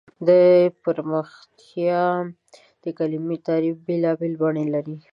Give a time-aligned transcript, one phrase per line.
[0.27, 0.29] د
[0.83, 2.03] پرمختیا
[2.83, 4.97] د کلیمې تعریف بېلابېل بڼې لري.